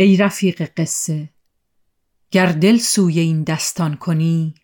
[0.00, 1.28] ای رفیق قصه
[2.30, 4.54] گر دل سوی این دستان کنی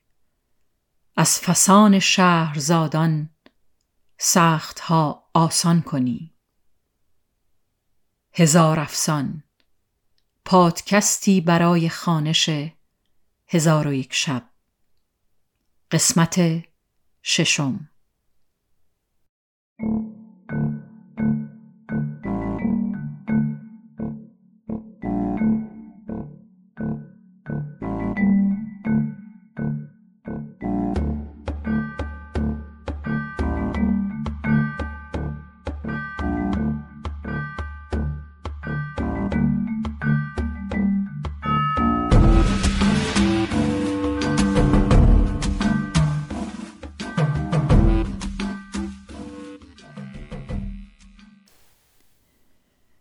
[1.17, 3.30] از فسان شهرزادان
[4.18, 6.34] سخت ها آسان کنی.
[8.32, 9.43] هزار افسان
[10.45, 12.51] پادکستی برای خانش
[13.46, 14.51] هزار و یک شب.
[15.91, 16.64] قسمت
[17.23, 17.91] ششم.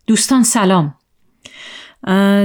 [0.08, 0.96] دوستان سلام.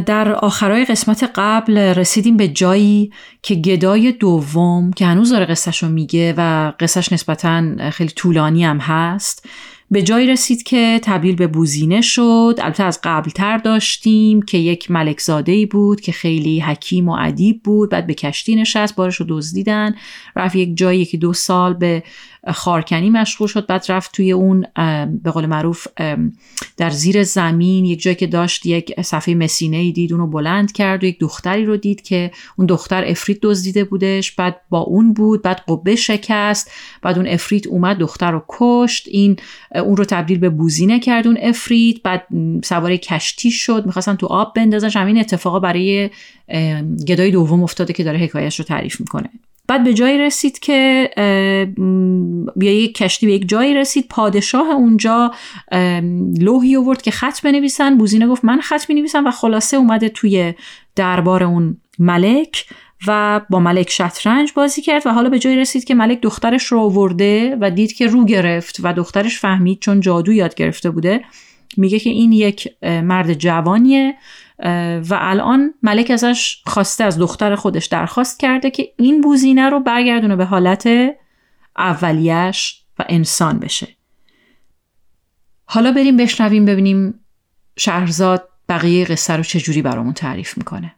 [0.06, 5.88] در آخرای قسمت قبل رسیدیم به جایی که گدای دوم که هنوز داره قصهش رو
[5.88, 9.48] میگه و قصهش نسبتا خیلی طولانی هم هست
[9.90, 12.54] به جایی رسید که تبدیل به بوزینه شد.
[12.58, 17.90] البته از قبلتر داشتیم که یک ملکزاده ای بود که خیلی حکیم و ادیب بود
[17.90, 19.94] بعد به کشتی نشست بارش رو دزدیدن.
[20.36, 22.02] رفت یک جایی که دو سال به
[22.46, 24.64] خارکنی مشغول شد بعد رفت توی اون
[25.22, 25.86] به قول معروف
[26.76, 31.04] در زیر زمین یک جایی که داشت یک صفحه مسینه ای دید اونو بلند کرد
[31.04, 35.42] و یک دختری رو دید که اون دختر افریت دزدیده بودش بعد با اون بود
[35.42, 36.70] بعد قبه شکست
[37.02, 39.36] بعد اون افریت اومد دختر رو کشت این
[39.74, 42.26] اون رو تبدیل به بوزینه کرد اون افریت بعد
[42.64, 46.10] سوار کشتی شد می‌خواستن تو آب بندازن همین اتفاقا برای
[47.08, 49.30] گدای دوم افتاده که داره حکایش رو تعریف می‌کنه.
[49.68, 51.10] بعد به جایی رسید که
[52.56, 55.34] بیا یک کشتی به یک جایی رسید پادشاه اونجا
[56.40, 57.98] لوحی آورد که خط بنویسن.
[57.98, 60.54] بوزینه گفت من خط نویسم و خلاصه اومده توی
[60.96, 62.66] دربار اون ملک
[63.06, 66.78] و با ملک شطرنج بازی کرد و حالا به جایی رسید که ملک دخترش رو
[66.78, 71.24] آورده و دید که رو گرفت و دخترش فهمید چون جادو یاد گرفته بوده.
[71.76, 74.14] میگه که این یک مرد جوانیه.
[75.10, 80.36] و الان ملک ازش خواسته از دختر خودش درخواست کرده که این بوزینه رو برگردونه
[80.36, 80.88] به حالت
[81.76, 83.88] اولیش و انسان بشه.
[85.64, 87.20] حالا بریم بشنویم ببینیم
[87.78, 90.94] شهرزاد بقیه قصه رو چجوری برامون تعریف می‌کنه.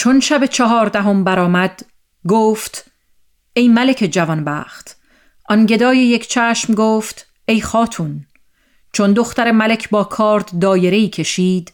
[0.00, 1.86] چون شب چهاردهم برآمد
[2.28, 2.90] گفت
[3.52, 4.96] ای ملک جوانبخت
[5.48, 8.26] آن گدای یک چشم گفت ای خاتون
[8.92, 11.72] چون دختر ملک با کارد دایره‌ای کشید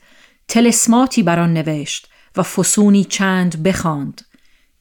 [0.48, 4.26] تلسماتی بر آن نوشت و فسونی چند بخواند.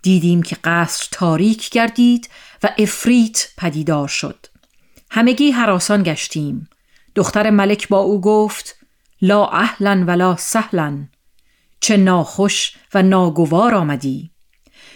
[0.01, 2.29] دیدیم که قصر تاریک گردید
[2.63, 4.45] و افریت پدیدار شد.
[5.11, 6.69] همگی حراسان گشتیم.
[7.15, 8.75] دختر ملک با او گفت
[9.21, 11.07] لا اهلا ولا سهلا.
[11.79, 14.31] چه ناخوش و ناگوار آمدی.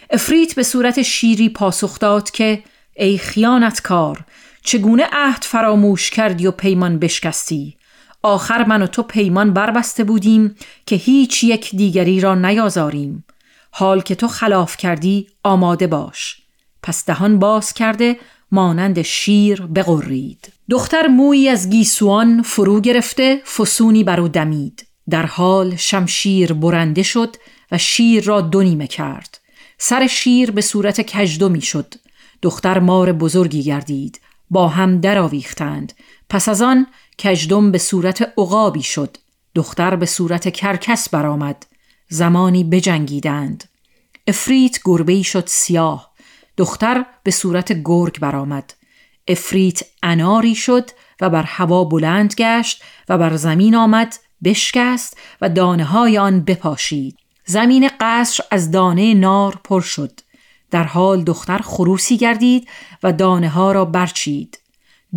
[0.10, 2.64] افریت به صورت شیری پاسخ داد که
[2.96, 4.26] ای خیانتکار
[4.64, 7.78] چگونه عهد فراموش کردی و پیمان بشکستی؟
[8.24, 10.56] آخر من و تو پیمان بربسته بودیم
[10.86, 13.26] که هیچ یک دیگری را نیازاریم.
[13.72, 16.42] حال که تو خلاف کردی آماده باش.
[16.84, 18.18] پس دهان باز کرده
[18.52, 20.54] مانند شیر بغرید.
[20.70, 24.88] دختر مویی از گیسوان فرو گرفته فسونی بر او دمید.
[25.10, 27.36] در حال شمشیر برنده شد
[27.72, 29.40] و شیر را دو نیمه کرد.
[29.78, 31.94] سر شیر به صورت کجدمی شد
[32.42, 34.22] دختر مار بزرگی گردید.
[34.50, 35.94] با هم درآویختند.
[36.30, 36.88] پس از آن
[37.24, 39.18] کجدم به صورت عقابی شد.
[39.56, 41.66] دختر به صورت کرکس برآمد.
[42.08, 43.64] زمانی بجنگیدند.
[44.28, 46.12] افریت گربه شد سیاه.
[46.58, 48.74] دختر به صورت گرگ برآمد.
[49.28, 50.90] افریت اناری شد
[51.22, 57.18] و بر هوا بلند گشت و بر زمین آمد بشکست و دانه های آن بپاشید.
[57.50, 60.20] زمین قصر از دانه نار پر شد.
[60.72, 62.68] در حال دختر خروسی گردید
[63.04, 64.60] و دانه ها را برچید.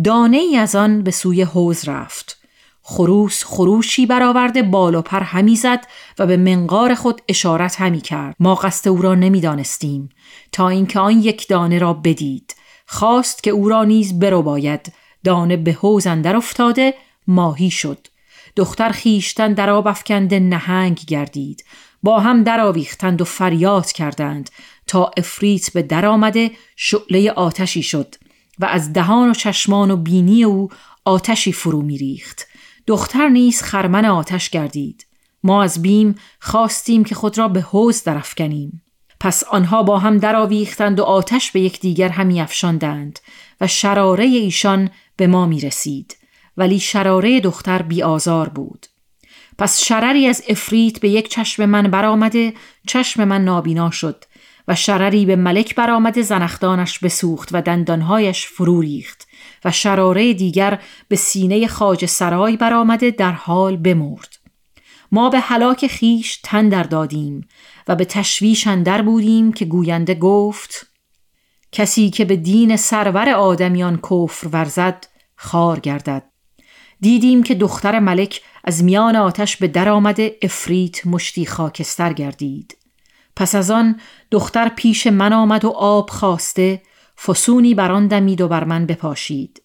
[0.03, 2.39] دانه ای از آن به سوی حوز رفت.
[2.81, 5.87] خروس خروشی برآورده بال و پر همی زد
[6.19, 8.35] و به منقار خود اشارت همی کرد.
[8.39, 10.09] ما قصد او را نمی‌دانستیم.
[10.51, 12.55] تا اینکه آن یک دانه را بدید.
[12.87, 14.93] خواست که او را نیز برو باید
[15.23, 16.93] دانه به حوز اندر افتاده
[17.27, 18.07] ماهی شد.
[18.55, 21.63] دختر خیشتن در آب افکنده نهنگ گردید.
[22.03, 24.49] با هم درآویختند و فریاد کردند
[24.87, 28.15] تا افریت به در آمده شعله آتشی شد
[28.59, 30.69] و از دهان و چشمان و بینی او
[31.05, 32.47] آتشی فرو میریخت.
[32.87, 35.07] دختر نیز خرمن آتش گردید.
[35.43, 38.81] ما از بیم خواستیم که خود را به حوز درافکنیم.
[39.19, 43.19] پس آنها با هم درآویختند و آتش به یکدیگر همی افشاندند
[43.61, 46.17] و شراره ایشان به ما می رسید
[46.57, 48.85] ولی شراره دختر بی آزار بود.
[49.57, 52.53] پس شرری از افریت به یک چشم من برآمده
[52.87, 54.23] چشم من نابینا شد
[54.67, 59.27] و شرری به ملک برآمده زنختانش بسوخت و دندانهایش فرو ریخت
[59.65, 64.37] و شراره دیگر به سینه خاج سرای برآمده در حال بمرد.
[65.11, 67.47] ما به هلاک خیش تن در دادیم
[67.87, 70.87] و به تشویش اندر بودیم که گوینده گفت
[71.71, 76.23] کسی که به دین سرور آدمیان کفر ورزد خار گردد.
[77.01, 82.77] دیدیم که دختر ملک از میان آتش به در آمده افریت مشتی خاکستر گردید.
[83.35, 83.99] پس از آن
[84.31, 86.81] دختر پیش من آمد و آب خواسته
[87.25, 89.63] فسونی بر آن دمید و بر من بپاشید.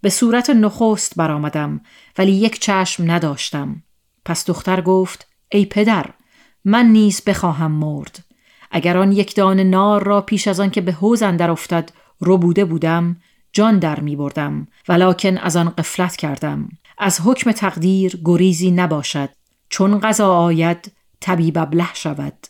[0.00, 1.80] به صورت نخست برآمدم
[2.18, 3.82] ولی یک چشم نداشتم.
[4.24, 6.06] پس دختر گفت ای پدر
[6.64, 8.24] من نیز بخواهم مرد.
[8.70, 11.90] اگر آن یک دان نار را پیش از آن که به حوز اندر افتد
[12.20, 13.16] رو بوده بودم
[13.52, 16.68] جان در می بردم ولکن از آن قفلت کردم.
[16.98, 19.28] از حکم تقدیر گریزی نباشد.
[19.68, 22.46] چون غذا آید طبیب ابله شود.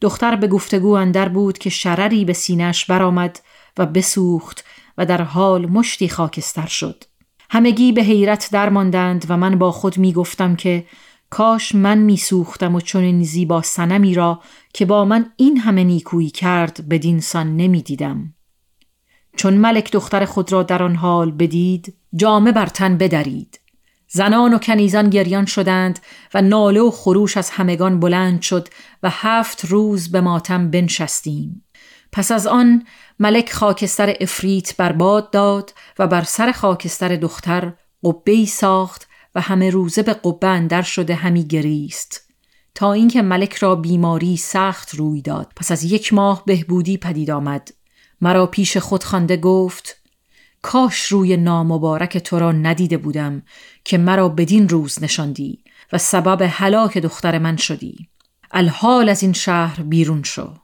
[0.00, 3.40] دختر به گفتگو اندر بود که شرری به سینش برآمد
[3.78, 4.64] و بسوخت
[4.98, 7.04] و در حال مشتی خاکستر شد.
[7.50, 10.86] همگی به حیرت درماندند و من با خود می گفتم که
[11.30, 14.40] کاش من می سوختم و چون زیبا سنمی را
[14.74, 18.34] که با من این همه نیکویی کرد به دینسان نمی دیدم.
[19.36, 23.59] چون ملک دختر خود را در آن حال بدید جامه بر تن بدرید.
[24.12, 25.98] زنان و کنیزان گریان شدند
[26.34, 28.68] و ناله و خروش از همگان بلند شد
[29.02, 31.64] و هفت روز به ماتم بنشستیم.
[32.12, 32.84] پس از آن
[33.18, 37.72] ملک خاکستر افریت باد داد و بر سر خاکستر دختر
[38.04, 42.26] قبه ساخت و همه روزه به قبه اندر شده همی گریست.
[42.74, 45.52] تا اینکه ملک را بیماری سخت روی داد.
[45.56, 47.68] پس از یک ماه بهبودی پدید آمد.
[48.20, 49.99] مرا پیش خود خوانده گفت
[50.62, 53.42] کاش روی نامبارک تو را ندیده بودم
[53.84, 58.08] که مرا بدین روز نشاندی و سبب هلاک دختر من شدی
[58.50, 60.54] الحال از این شهر بیرون شو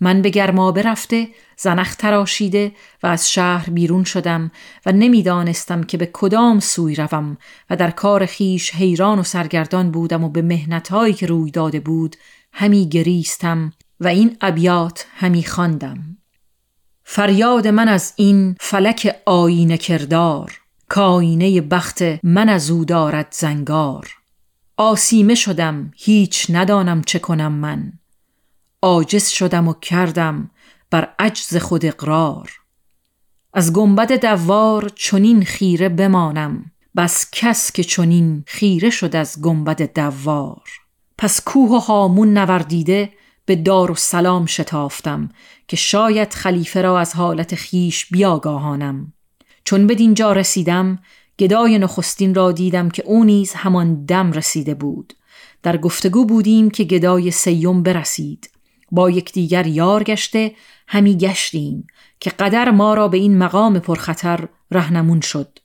[0.00, 2.72] من به گرما برفته زنخ تراشیده
[3.02, 4.50] و از شهر بیرون شدم
[4.86, 7.36] و نمی‌دانستم که به کدام سوی روم
[7.70, 12.16] و در کار خیش حیران و سرگردان بودم و به مهنتهایی که روی داده بود
[12.52, 16.16] همی گریستم و این ابیات همی خواندم.
[17.04, 24.16] فریاد من از این فلک آینه کردار کاینه بخت من از او دارد زنگار.
[24.76, 27.92] آسیمه شدم هیچ ندانم چه کنم من.
[28.82, 30.50] عاجز شدم و کردم
[30.90, 32.50] بر عجز خود اقرار.
[33.52, 40.62] از گنبد دوار چنین خیره بمانم بس کس که چنین خیره شد از گنبد دوار.
[41.18, 43.12] پس کوه و هامون نوردیده
[43.46, 45.28] به دار و سلام شتافتم
[45.68, 49.12] که شاید خلیفه را از حالت خیش بیاگاهانم.
[49.64, 50.98] چون به دینجا رسیدم
[51.38, 55.12] گدای نخستین را دیدم که او نیز همان دم رسیده بود.
[55.62, 58.50] در گفتگو بودیم که گدای سیوم برسید.
[58.90, 60.54] با یکدیگر یار گشته
[60.88, 61.86] همی گشتیم
[62.20, 65.58] که قدر ما را به این مقام پرخطر رهنمون شد.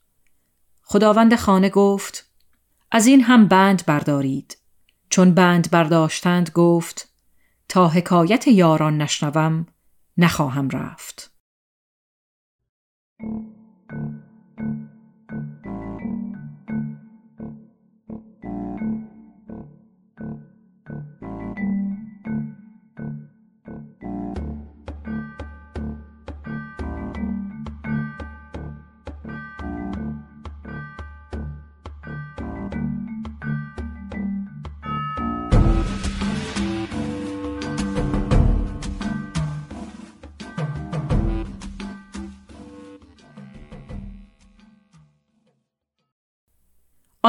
[0.84, 2.32] خداوند خانه گفت
[2.92, 4.58] از این هم بند بردارید.
[5.10, 7.09] چون بند برداشتند گفت
[7.70, 9.66] تا حکایت یاران نشنوم
[10.18, 11.34] نخواهم رفت.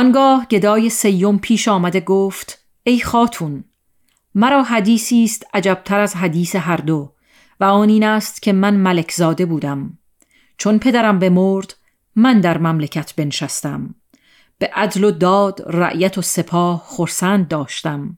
[0.00, 3.64] آنگاه گدای سیوم پیش آمده گفت ای خاتون
[4.34, 7.12] مرا حدیثی است عجبتر از حدیث هر دو
[7.60, 9.98] و آن این است که من ملک زاده بودم.
[10.58, 11.76] چون پدرم بمرد
[12.16, 13.94] من در مملکت بنشستم.
[14.58, 18.16] به عدل و داد رعیت و سپاه خرسند داشتم.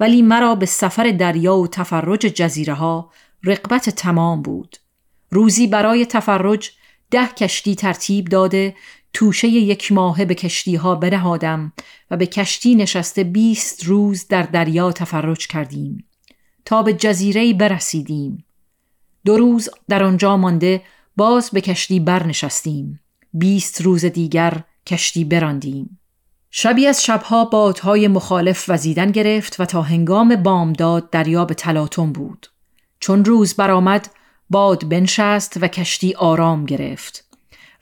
[0.00, 3.10] ولی مرا به سفر دریا و تفرج جزیره ها
[3.44, 4.76] رقبت تمام بود.
[5.30, 6.70] روزی برای تفرج
[7.10, 8.74] ده کشتی ترتیب داده
[9.12, 11.72] توشه یک ماهه به کشتی ها بنهادم
[12.10, 16.04] و به کشتی نشسته بیست روز در دریا تفرج کردیم.
[16.64, 18.44] تا به جزیره برسیدیم.
[19.24, 20.82] دو روز در آنجا مانده
[21.16, 23.00] باز به کشتی برنشستیم.
[23.34, 25.98] بیست روز دیگر کشتی براندیم.
[26.50, 32.46] شبی از شبها بادهای مخالف وزیدن گرفت و تا هنگام بامداد دریا به تلاطم بود.
[33.00, 34.10] چون روز برآمد
[34.50, 37.31] باد بنشست و کشتی آرام گرفت.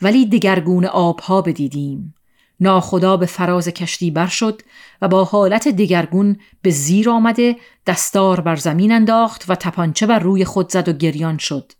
[0.02, 2.14] ولی دگرگون آبها بدیدیم.
[2.60, 4.62] ناخدا به فراز کشتی بر شد
[5.02, 10.44] و با حالت دگرگون به زیر آمده دستار بر زمین انداخت و تپانچه بر روی
[10.44, 11.72] خود زد و گریان شد.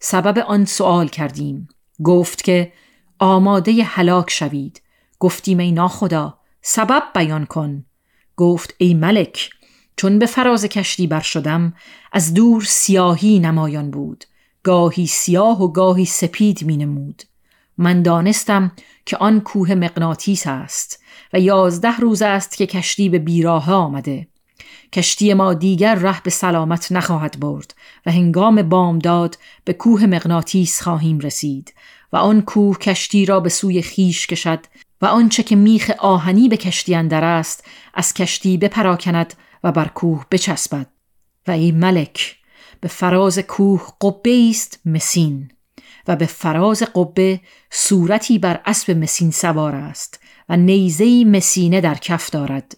[0.00, 1.68] سبب آن سوال کردیم.
[2.04, 2.72] گفت که
[3.18, 4.82] آماده هلاک شوید.
[5.18, 7.84] گفتیم ای ناخدا سبب بیان کن.
[8.36, 9.50] گفت ای ملک
[9.96, 11.74] چون به فراز کشتی بر شدم
[12.12, 14.24] از دور سیاهی نمایان بود.
[14.62, 17.22] گاهی سیاه و گاهی سپید می نمود.
[17.78, 18.72] من دانستم
[19.06, 24.28] که آن کوه مغناطیس است و یازده روز است که کشتی به بیراه آمده.
[24.92, 27.74] کشتی ما دیگر ره به سلامت نخواهد برد
[28.06, 31.74] و هنگام بامداد به کوه مغناطیس خواهیم رسید
[32.12, 34.60] و آن کوه کشتی را به سوی خیش کشد
[35.02, 40.26] و آنچه که میخ آهنی به کشتی اندر است از کشتی بپراکند و بر کوه
[40.30, 40.86] بچسبد.
[41.46, 42.36] و ای ملک
[42.80, 45.50] به فراز کوه قبه است مسین.
[46.06, 47.40] و به فراز قبه
[47.70, 52.76] صورتی بر اسب مسین سوار است و نیزهی مسینه در کف دارد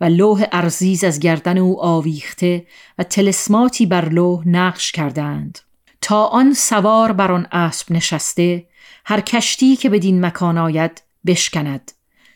[0.00, 2.66] و لوح ارزیز از گردن او آویخته
[2.98, 5.58] و تلسماتی بر لوح نقش کردند
[6.00, 8.66] تا آن سوار بر آن اسب نشسته
[9.04, 11.92] هر کشتی که بدین مکان آید بشکند.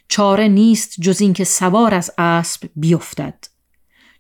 [0.09, 3.45] چاره نیست جز اینکه سوار از اسب بیفتد.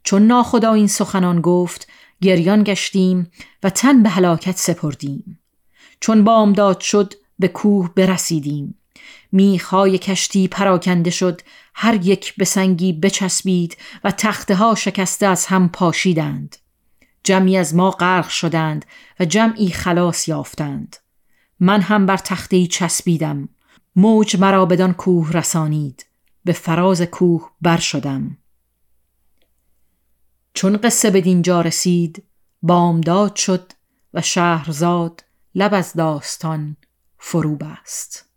[0.02, 1.88] چون ناخدا این سخنان گفت
[2.22, 3.30] گریان گشتیم
[3.62, 5.40] و تن به هلاکت سپردیم.
[6.00, 8.78] چون بامداد شد به کوه برسیدیم.
[9.32, 11.40] میخهای کشتی پراکنده شد
[11.74, 16.56] هر یک به سنگی بچسبید و تخته ها شکسته از هم پاشیدند.
[17.24, 18.84] جمعی از ما غرق شدند
[19.20, 20.96] و جمعی خلاص یافتند.
[21.60, 23.48] من هم بر تخته چسبیدم.
[23.96, 26.06] موج مرا بدان کوه رسانید.
[26.44, 28.38] به فراز کوه بر شدم.
[30.54, 32.22] چون قصه به دینجا رسید
[32.62, 33.72] بامداد شد
[34.14, 35.24] و شهرزاد
[35.54, 36.76] لب از داستان
[37.18, 38.30] فرو بست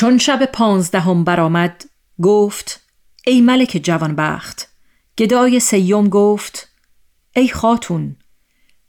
[0.00, 1.84] چون شب پانزدهم برآمد
[2.22, 2.80] گفت
[3.26, 4.68] ای ملک جوانبخت.
[5.18, 6.68] گدای سیوم گفت
[7.36, 8.16] ای خاتون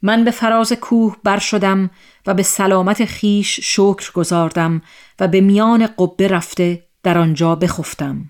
[0.01, 1.89] من به فراز کوه بر شدم
[2.25, 4.81] و به سلامت خیش شکر گذاردم
[5.19, 8.29] و به میان قبه رفته در آنجا بخفتم.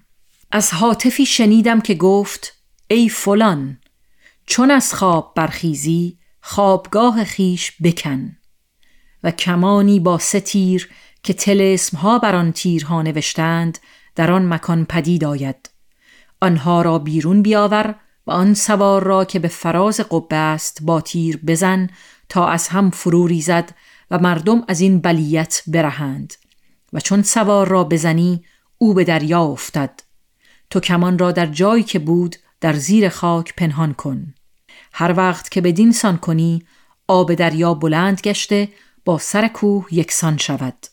[0.52, 2.54] از حاطفی شنیدم که گفت
[2.88, 3.80] ای فلان
[4.46, 8.38] چون از خواب برخیزی خوابگاه خیش بکن.
[9.24, 10.90] و کمانی با ستیر
[11.24, 13.78] که تلسم ها بر آن تیرها نوشتند
[14.16, 15.70] در آن مکان پدید آید.
[16.42, 17.96] آنها را بیرون بیاور
[18.28, 21.90] و آن سوار را که به فراز قبه است با تیر بزن
[22.30, 23.70] تا از هم فرو ریزد
[24.12, 26.34] و مردم از این بلیت برهند.
[26.94, 28.46] و چون سوار را بزنی
[28.78, 30.00] او به دریا افتد.
[30.70, 34.34] تو کمان را در جایی که بود در زیر خاک پنهان کن.
[34.94, 36.66] هر وقت که بدین سان کنی
[37.08, 38.70] آب دریا بلند گشته
[39.06, 40.91] با سر کوه یکسان شود.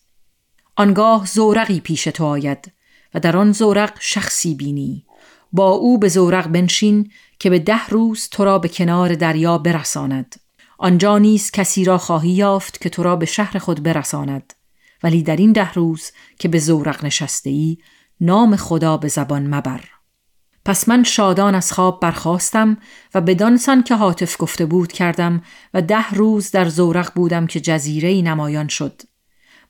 [0.78, 2.72] آنگاه زورقی پیش تو آید
[3.14, 5.04] و در آن زورق شخصی بینی.
[5.52, 10.36] با او به زورق بنشین که به ده روز تو را به کنار دریا برساند.
[10.78, 14.52] آنجا نیز کسی را خواهی یافت که تو را به شهر خود برساند.
[15.02, 17.78] ولی در این ده روز که به زورق نشسته ای
[18.20, 19.80] نام خدا به زبان مبر.
[20.64, 22.76] پس من شادان از خواب برخواستم
[23.14, 25.42] و به دانسان که حاطف گفته بود کردم
[25.74, 29.02] و ده روز در زورق بودم که جزیره نمایان شد.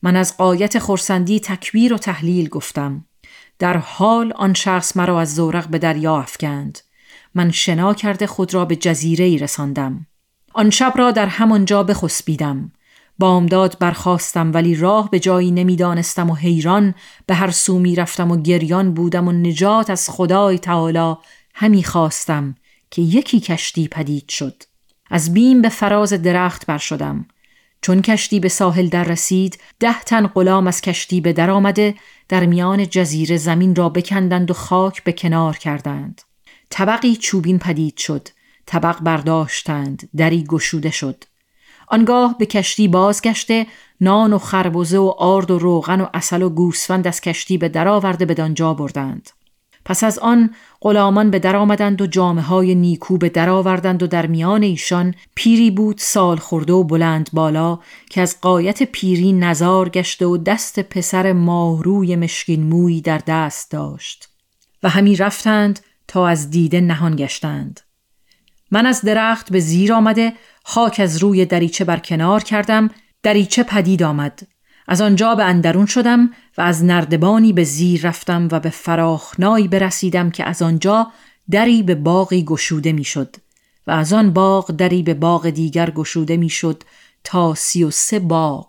[0.03, 3.05] من از قایت خورسندی تکبیر و تحلیل گفتم.
[3.59, 6.79] در حال آن شخص مرا از زورق به دریا افکند.
[7.35, 10.07] من شنا کرده خود را به جزیره ای رساندم.
[10.55, 12.73] آن شب را در همانجا بخسبیدم.
[13.19, 16.95] بامداد برخواستم ولی راه به جایی نمی‌دانستم و حیران
[17.27, 21.15] به هر سو می رفتم و گریان بودم و نجات از خدای تعالی
[21.55, 22.55] همی خواستم
[22.91, 24.63] که یکی کشتی پدید شد.
[25.11, 27.27] از بیم به فراز درخت بر شدم
[27.81, 31.95] چون کشتی به ساحل در رسید ده تن غلام از کشتی به در آمده
[32.29, 36.23] در میان جزیره زمین را بکندند و خاک به کنار کردند.
[36.71, 38.29] طبقی چوبین پدید شد
[38.67, 41.25] طبق برداشتند دری گشوده شد.
[41.89, 43.67] آنگاه به کشتی بازگشته
[44.01, 48.25] نان و خربزه و آرد و روغن و اصل و گوسفند از کشتی به درآورده
[48.25, 49.31] بدانجا بردند.
[49.85, 54.07] پس از آن غلامان به در آمدند و جامعه های نیکو به در آوردند و
[54.07, 57.79] در میان ایشان پیری بود سال خورده و بلند بالا
[58.11, 64.29] که از قایت پیری نزار گشته و دست پسر ماهروی مشکین موی در دست داشت
[64.83, 67.81] و همی رفتند تا از دیده نهان گشتند.
[68.71, 70.33] من از درخت به زیر آمده
[70.65, 72.91] خاک از روی دریچه بر کنار کردم
[73.23, 74.47] دریچه پدید آمد.
[74.89, 80.31] از آنجا به اندرون شدم و از نردبانی به زیر رفتم و به فراخنایی برسیدم
[80.31, 81.13] که از آنجا
[81.51, 83.37] دری به باقی گشوده می‌شد
[83.87, 86.83] و از آن باغ دری به باغ دیگر گشوده می‌شد
[87.25, 88.69] تا سی و سه باغ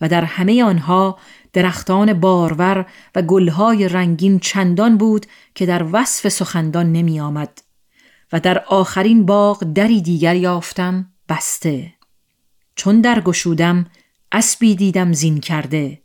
[0.00, 1.18] و در همه آنها
[1.52, 7.62] درختان بارور و گلهای رنگین چندان بود که در وصف سخندان نمی آمد
[8.32, 11.92] و در آخرین باغ دری دیگر یافتم بسته.
[12.74, 13.86] چون در گشودم
[14.32, 16.02] اسبی دیدم زین کرده.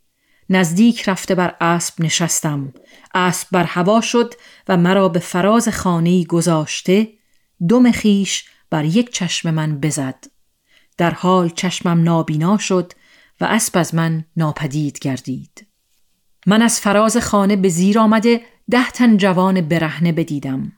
[0.49, 2.73] نزدیک رفته بر اسب نشستم.
[3.13, 4.33] اسب بر هوا شد
[4.67, 7.07] و مرا به فراز خانه گذاشته.
[7.69, 10.25] دم خیش بر یک چشم من بزد.
[10.97, 12.93] در حال چشمم نابینا شد
[13.41, 15.67] و اسب از من ناپدید گردید.
[16.45, 18.41] من از فراز خانه به زیر آمده
[18.71, 20.71] ده تن جوان برهنه بدیدم.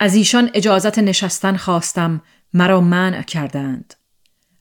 [0.00, 2.22] از ایشان اجازت نشستن خواستم
[2.52, 3.94] مرا منع کردند.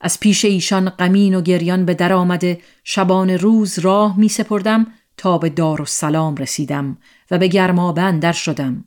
[0.03, 5.37] از پیش ایشان غمین و گریان به در آمده شبان روز راه می سپردم تا
[5.37, 6.97] به دار و سلام رسیدم
[7.31, 8.85] و به گرمابه اندر شدم.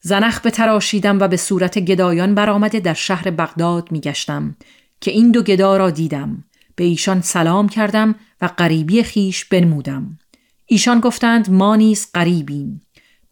[0.00, 4.56] زنخ به تراشیدم و به صورت گدایان برآمده در شهر بغداد می گشتم
[5.00, 6.44] که این دو گدا را دیدم.
[6.76, 10.18] به ایشان سلام کردم و غریبی خیش بنمودم.
[10.66, 12.80] ایشان گفتند ما نیز غریبیم.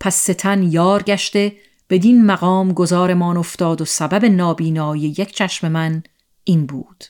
[0.01, 1.53] پس ستن یار گشته
[1.91, 6.03] بدین مقام گذارمان افتاد و سبب نابینایی یک چشم من
[6.49, 7.05] این بود.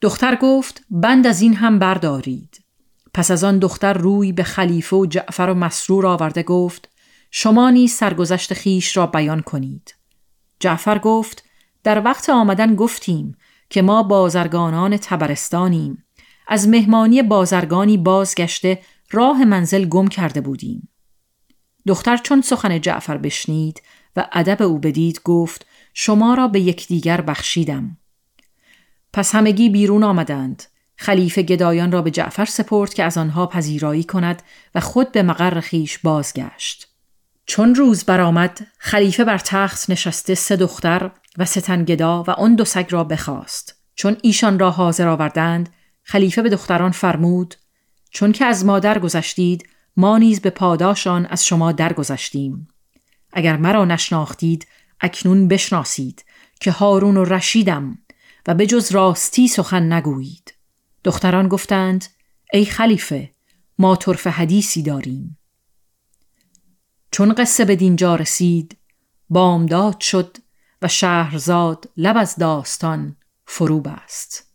[0.00, 2.64] دختر گفت بند از این هم بردارید.
[3.14, 6.88] پس از آن دختر روی به خلیفه و جعفر و مسرور آورده گفت
[7.30, 9.94] شما نیز سرگذشت خیش را بیان کنید.
[10.60, 11.44] جعفر گفت
[11.84, 13.36] در وقت آمدن گفتیم
[13.70, 16.04] که ما بازرگانان تبرستانیم.
[16.48, 20.88] از مهمانی بازرگانی بازگشته راه منزل گم کرده بودیم.
[21.86, 23.82] دختر چون سخن جعفر بشنید
[24.16, 27.96] و ادب او بدید گفت شما را به یکدیگر بخشیدم.
[29.12, 30.62] پس همگی بیرون آمدند.
[30.96, 34.42] خلیفه گدایان را به جعفر سپرد که از آنها پذیرایی کند
[34.74, 36.88] و خود به مقر خیش بازگشت.
[37.46, 42.64] چون روز برآمد خلیفه بر تخت نشسته سه دختر و ستن گدا و آن دو
[42.64, 43.74] سگ را بخواست.
[43.94, 45.68] چون ایشان را حاضر آوردند
[46.02, 47.54] خلیفه به دختران فرمود
[48.10, 52.68] چون که از مادر گذشتید ما نیز به پاداشان از شما درگذشتیم.
[53.32, 54.66] اگر مرا نشناختید
[55.00, 56.24] اکنون بشناسید
[56.60, 57.98] که هارون و رشیدم.
[58.46, 60.54] و به جز راستی سخن نگویید.
[61.04, 62.04] دختران گفتند
[62.52, 63.34] ای خلیفه
[63.78, 65.38] ما طرف حدیثی داریم.
[67.10, 68.78] چون قصه به دینجا رسید
[69.30, 70.36] بامداد شد
[70.82, 74.50] و شهرزاد لب از داستان فرو بست.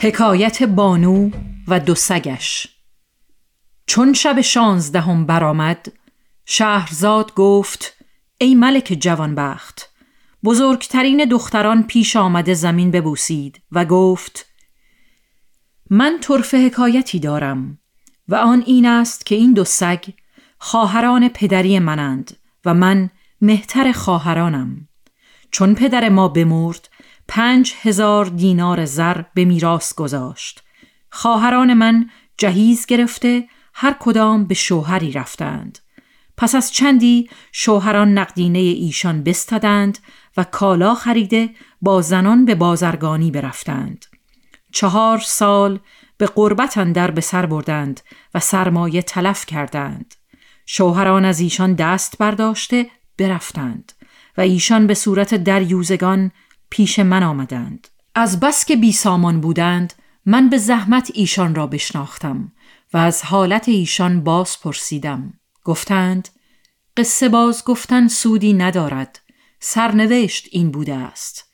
[0.00, 1.30] حکایت بانو
[1.68, 2.68] و دو سگش
[3.86, 5.92] چون شب شانزدهم برآمد
[6.46, 7.96] شهرزاد گفت
[8.38, 9.90] ای ملک جوانبخت
[10.44, 14.46] بزرگترین دختران پیش آمده زمین ببوسید و گفت
[15.90, 17.78] من طرف حکایتی دارم
[18.28, 20.04] و آن این است که این دو سگ
[20.58, 24.88] خواهران پدری منند و من مهتر خواهرانم.
[25.50, 26.88] چون پدر ما بمرد
[27.28, 30.62] پنج هزار دینار زر به میراث گذاشت.
[31.10, 35.78] خواهران من جهیز گرفته هر کدام به شوهری رفتند.
[36.36, 39.98] پس از چندی شوهران نقدینه ایشان بستدند
[40.36, 41.50] و کالا خریده
[41.82, 44.06] با زنان به بازرگانی برفتند.
[44.72, 45.80] چهار سال
[46.18, 48.00] به قربت اندر به سر بردند
[48.34, 50.14] و سرمایه تلف کردند.
[50.66, 52.86] شوهران از ایشان دست برداشته
[53.18, 53.92] برفتند
[54.36, 56.30] و ایشان به صورت دریوزگان
[56.70, 57.88] پیش من آمدند.
[58.14, 59.92] از بس که بی سامان بودند
[60.26, 62.52] من به زحمت ایشان را بشناختم
[62.92, 65.34] و از حالت ایشان باز پرسیدم.
[65.64, 66.28] گفتند
[66.96, 69.20] قصه باز گفتن سودی ندارد.
[69.60, 71.44] سرنوشت این بوده است.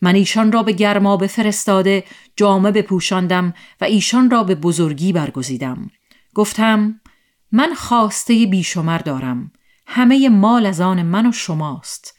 [0.00, 2.04] من ایشان را به گرما فرستاده
[2.36, 5.90] جامه بپوشاندم و ایشان را به بزرگی برگزیدم.
[6.34, 7.00] گفتم
[7.52, 9.52] من خواسته بیشمر دارم.
[9.86, 12.14] همه مال از آن من و شماست.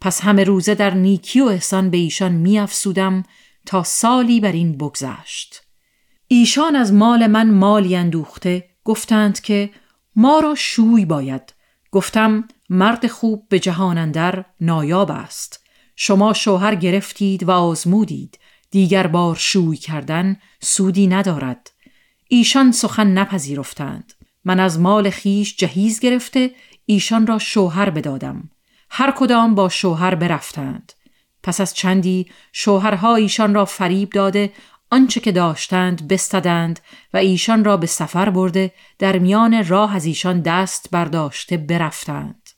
[0.00, 3.22] پس همه روزه در نیکی و احسان به ایشان میافسودم
[3.66, 5.62] تا سالی بر این بگذشت.
[6.28, 9.70] ایشان از مال من مالی اندوخته گفتند که
[10.16, 11.54] ما را شوی باید.
[11.90, 15.64] گفتم مرد خوب به جهان اندر نایاب است.
[15.96, 18.38] شما شوهر گرفتید و آزمودید.
[18.70, 21.70] دیگر بار شوی کردن سودی ندارد.
[22.28, 24.12] ایشان سخن نپذیرفتند.
[24.44, 26.50] من از مال خیش جهیز گرفته
[26.86, 28.50] ایشان را شوهر بدادم.
[28.90, 30.92] هر کدام با شوهر برفتند.
[31.42, 34.52] پس از چندی شوهرها ایشان را فریب داده
[34.90, 36.80] آنچه که داشتند بستدند
[37.14, 42.48] و ایشان را به سفر برده در میان راه از ایشان دست برداشته برفتند.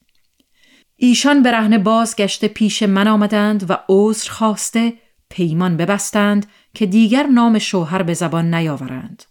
[0.96, 4.92] ایشان به رهن بازگشته پیش من آمدند و عذر خواسته
[5.30, 9.24] پیمان ببستند که دیگر نام شوهر به زبان نیاورند.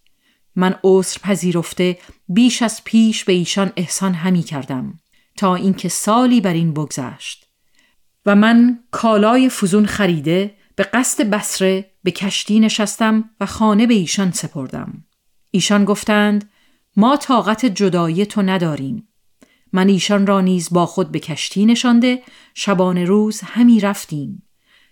[0.56, 1.98] من عذر پذیرفته
[2.30, 5.00] بیش از پیش به ایشان احسان همی کردم.
[5.40, 7.46] تا اینکه سالی بر این بگذشت.
[8.26, 14.32] و من کالای فزون خریده به قصد بسره به کشتی نشستم و خانه به ایشان
[14.32, 15.06] سپردم.
[15.52, 16.50] ایشان گفتند
[16.96, 19.08] ما طاقت جدایی تو نداریم.
[19.74, 22.24] من ایشان را نیز با خود به کشتی نشانده
[22.54, 24.44] شبان روز همی رفتیم.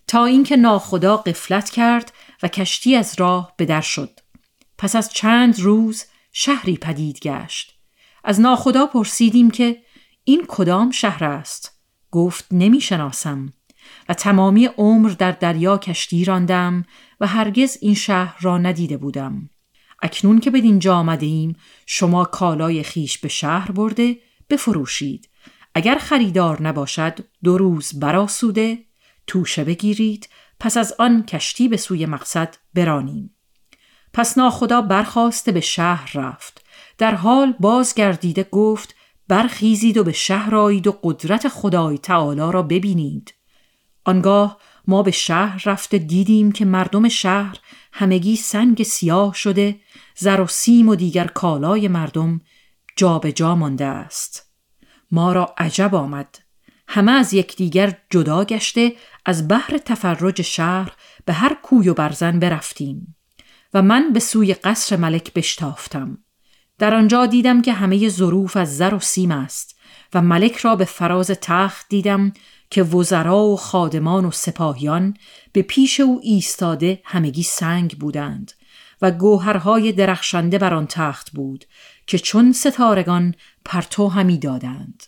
[0.07, 4.19] تا اینکه ناخدا قفلت کرد و کشتی از راه به در شد.
[4.77, 7.73] پس از چند روز شهری پدید گشت.
[8.23, 9.86] از ناخدا پرسیدیم که
[10.29, 13.53] این کدام شهر است؟ گفت نمی شناسم
[14.09, 16.85] و تمامی عمر در دریا کشتی راندم
[17.19, 19.49] و هرگز این شهر را ندیده بودم.
[20.01, 24.17] اکنون که به اینجا آمده ایم شما کالای خیش به شهر برده
[24.49, 25.29] بفروشید.
[25.75, 28.79] اگر خریدار نباشد دو روز براسوده
[29.27, 33.35] توشه بگیرید پس از آن کشتی به سوی مقصد برانیم.
[34.13, 36.65] پس ناخدا برخواسته به شهر رفت.
[36.97, 38.96] در حال بازگردیده گفت
[39.27, 43.33] برخیزید و به شهر آیید و قدرت خدای تعالی را ببینید.
[44.05, 47.59] آنگاه ما به شهر رفته دیدیم که مردم شهر
[47.93, 49.79] همگی سنگ سیاه شده
[50.15, 52.41] زر و سیم و دیگر کالای مردم
[52.95, 54.53] جابجا جا مانده است.
[55.11, 56.39] ما را عجب آمد.
[56.87, 58.93] همه از یکدیگر جدا گشته
[59.25, 60.91] از بحر تفرج شهر
[61.25, 63.15] به هر کوی و برزن برفتیم.
[63.73, 66.17] و من به سوی قصر ملک بشتافتم.
[66.79, 69.79] در آنجا دیدم که همه ظروف از زر و سیم است
[70.13, 72.33] و ملک را به فراز تخت دیدم
[72.69, 75.13] که وزرا و خادمان و سپاهیان
[75.51, 78.51] به پیش او ایستاده همگی سنگ بودند
[79.01, 81.65] و گوهرهای درخشنده بر آن تخت بود
[82.07, 83.35] که چون ستارگان
[83.65, 85.03] پرتو همی دادند.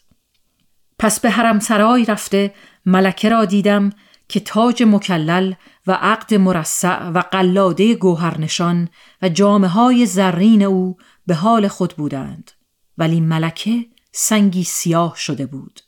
[0.99, 2.53] پس به حرم سرای رفته
[2.85, 3.89] ملکه را دیدم
[4.29, 5.53] که تاج مکلل
[5.87, 8.89] و عقد مرصع و قلاده گوهرنشان
[9.21, 10.97] و جامعه های زرین او
[11.29, 12.51] به حال خود بودند
[12.97, 15.81] ولی ملکه سنگی سیاه شده بود.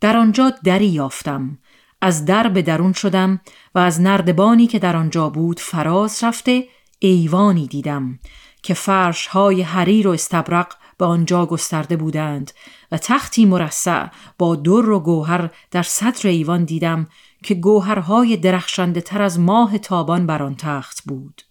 [0.00, 1.58] در آنجا دری یافتم
[2.00, 3.40] از در به درون شدم
[3.74, 6.64] و از نردبانی که در آنجا بود فراز رفته
[6.98, 8.18] ایوانی دیدم
[8.62, 12.52] که فرش های حریر و استبرق به آنجا گسترده بودند
[12.92, 14.06] و تختی مرصع
[14.38, 17.06] با در و گوهر در صدر ایوان دیدم
[17.44, 21.42] که گوهرهای درخشنده تر از ماه تابان بر آن تخت بود.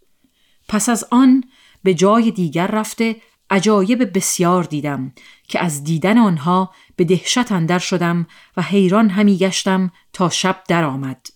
[0.68, 1.44] پس از آن
[1.84, 3.16] به جای دیگر رفته
[3.50, 5.14] عجایب بسیار دیدم
[5.44, 11.28] که از دیدن آنها به دهشت اندر شدم و حیران همی گشتم تا شب درآمد.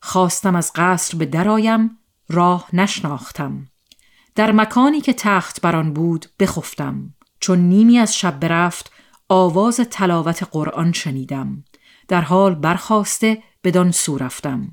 [0.00, 3.66] خواستم از قصر به درآیم راه نشناختم.
[4.34, 7.14] در مکانی که تخت بران بود بخفتم.
[7.40, 8.92] چون نیمی از شب برفت
[9.28, 11.64] آواز تلاوت قرآن شنیدم.
[12.08, 14.72] در حال برخواسته بدان سو رفتم.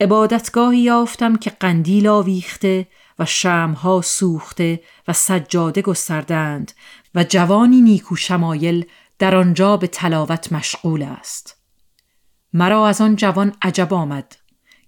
[0.00, 2.86] عبادتگاهی یافتم که قندیل آویخته
[3.18, 6.72] و شمها سوخته و سجاده گستردند
[7.14, 8.86] و جوانی نیکو شمایل
[9.18, 11.56] در آنجا به تلاوت مشغول است.
[12.52, 14.36] مرا از آن جوان عجب آمد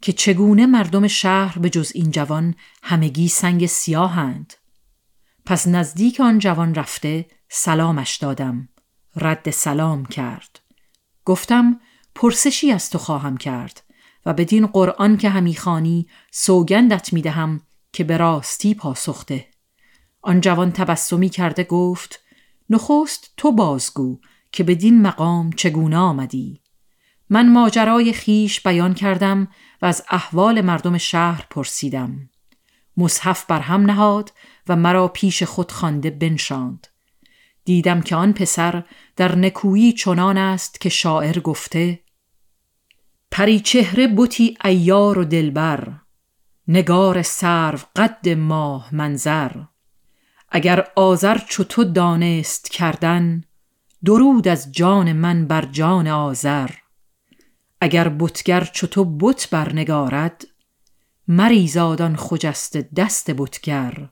[0.01, 4.55] که چگونه مردم شهر به جز این جوان همگی سنگ سیاهند
[5.47, 8.69] پس نزدیک آن جوان رفته سلامش دادم.
[9.17, 10.61] رد سلام کرد.
[11.25, 11.81] گفتم
[12.15, 13.83] پرسشی از تو خواهم کرد
[14.27, 17.61] و بدین قرآن که همی خانی سوگندت می دهم
[17.95, 19.47] که به راستی پاسخته.
[20.23, 22.21] آن جوان تبسمی کرده گفت
[22.71, 24.19] نخست تو بازگو
[24.53, 26.61] که بدین مقام چگونه آمدی.
[27.31, 29.49] من ماجرای خیش بیان کردم
[29.83, 32.31] و از احوال مردم شهر پرسیدم.
[32.97, 34.33] مصحف بر هم نهاد
[34.69, 36.87] و مرا پیش خود خوانده بنشاند.
[37.65, 38.85] دیدم که آن پسر
[39.17, 42.01] در نکویی چنان است که شاعر گفته
[43.31, 46.04] پری چهره بوتی ایار و دلبر
[46.69, 49.53] نگار سرو قد ماه منظر.
[50.49, 53.45] اگر آذر چو تو دانست کردن
[54.05, 56.71] درود از جان من بر جان آذر.
[57.81, 60.47] اگر بتگر چو تو بت برنگارد
[61.29, 64.09] مریزادان خجست دست بتگر.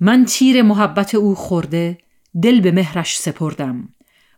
[0.00, 1.98] من تیر محبت او خورده
[2.42, 3.88] دل به مهرش سپردم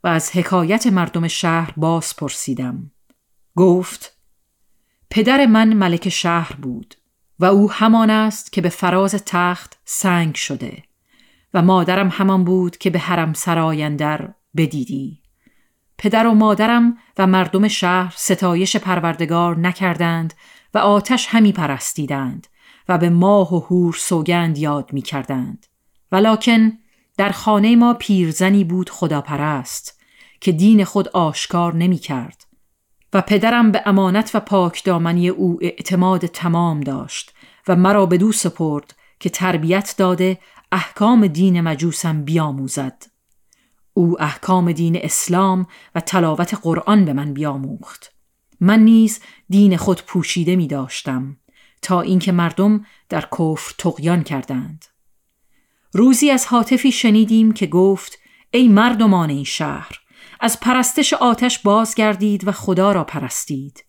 [0.05, 2.90] و از حکایت مردم شهر باز پرسیدم.
[3.57, 4.18] گفت
[5.11, 6.94] پدر من ملک شهر بود.
[7.40, 10.83] و او همان است که به فراز تخت سنگ شده
[11.55, 15.22] و مادرم همان بود که به حرم سرایندر بدیدی.
[15.99, 20.35] پدر و مادرم و مردم شهر ستایش پروردگار نکردند
[20.75, 22.46] و آتش همی پرستیدند
[22.88, 25.66] و به ماه و هور سوگند یاد می کردند.
[26.12, 26.72] ولیکن
[27.16, 30.01] در خانه ما پیرزنی بود خداپرست
[30.40, 32.45] که دین خود آشکار نمی کرد.
[33.16, 37.35] و پدرم به امانت و پاکدامنی او اعتماد تمام داشت
[37.68, 40.38] و مرا به دو سپرد که تربیت داده
[40.72, 43.02] احکام دین مجوسم بیاموزد.
[43.92, 48.12] او احکام دین اسلام و تلاوت قرآن به من بیاموخت.
[48.61, 51.37] من نیز دین خود پوشیده می داشتم
[51.83, 54.85] تا اینکه مردم در کفر تقیان کردند.
[55.92, 58.18] روزی از حاطفی شنیدیم که گفت
[58.50, 60.00] ای مردمان این شهر
[60.40, 63.85] از پرستش آتش بازگردید و خدا را پرستید.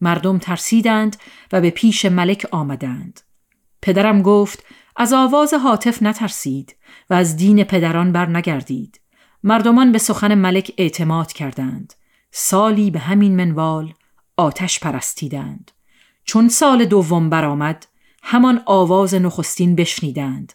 [0.00, 1.16] مردم ترسیدند
[1.52, 3.20] و به پیش ملک آمدند.
[3.82, 4.64] پدرم گفت
[4.96, 6.76] از آواز حاطف نترسید
[7.10, 9.00] و از دین پدران بر نگردید
[9.44, 11.94] مردمان به سخن ملک اعتماد کردند.
[12.30, 13.94] سالی به همین منوال
[14.36, 15.70] آتش پرستیدند.
[16.24, 17.86] چون سال دوم برآمد
[18.22, 20.52] همان آواز نخستین بشنیدند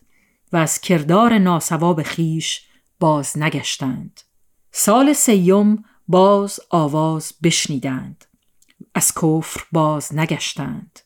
[0.53, 2.61] و از کردار ناسواب خیش
[2.99, 4.21] باز نگشتند.
[4.79, 8.25] سال سیم باز آواز بشنیدند.
[8.95, 10.99] از کفر باز نگشتند.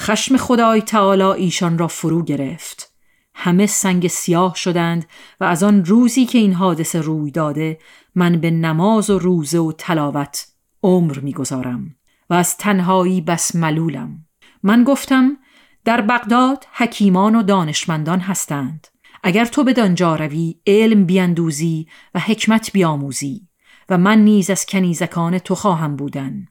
[0.00, 2.92] خشم خدای تعالی ایشان را فرو گرفت.
[3.34, 5.06] همه سنگ سیاه شدند
[5.40, 7.78] و از آن روزی که این حادثه روی داده
[8.14, 10.46] من به نماز و روزه و تلاوت
[10.82, 11.96] عمر می‌گذارم
[12.30, 14.26] و از تنهایی بس ملولم.
[14.62, 15.36] من گفتم
[15.84, 18.86] در بغداد حکیمان و دانشمندان هستند.
[19.26, 23.48] اگر تو بدانجا روی علم بیندوزی و حکمت بیاموزی
[23.88, 26.46] و من نیز از کنیزکان تو خواهم بودن.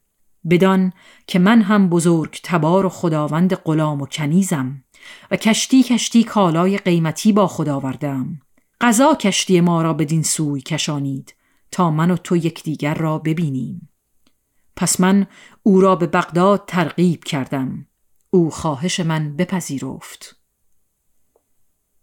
[0.50, 0.94] بدان
[1.28, 4.84] که من هم بزرگ تبار و خداوند غلام و کنیزم
[5.32, 8.40] و کشتی کشتی کالای قیمتی با خدا آوردم.
[8.82, 11.36] قضا کشتی ما را بدین سوی کشانید
[11.72, 13.90] تا من و تو یکدیگر را ببینیم.
[14.76, 15.28] پس من
[15.64, 17.86] او را به بغداد ترغیب کردم.
[18.30, 20.43] او خواهش من بپذیرفت.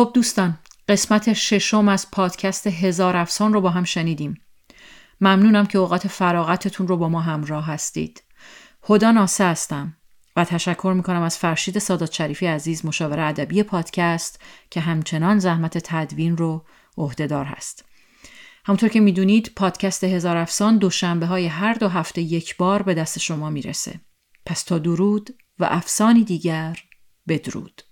[0.00, 0.58] خب دوستان
[0.88, 4.34] قسمت ششم از پادکست هزار افسان رو با هم شنیدیم.
[5.20, 8.22] ممنونم که اوقات فراغتتون رو با ما همراه هستید.
[8.88, 9.96] هدا ناسه هستم
[10.36, 16.36] و تشکر می‌کنم از فرشید سادات شریفی عزیز مشاور ادبی پادکست که همچنان زحمت تدوین
[16.36, 16.64] رو
[16.98, 17.84] عهدهدار هست.
[18.64, 23.18] همونطور که می‌دونید پادکست هزار افسان دوشنبه های هر دو هفته یک بار به دست
[23.18, 24.00] شما می‌رسه.
[24.46, 26.78] پس تا درود و افسانی دیگر
[27.28, 27.82] بدرود.